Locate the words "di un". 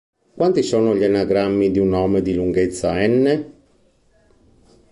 1.69-1.89